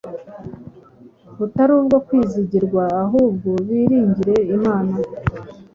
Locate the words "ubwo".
1.79-1.97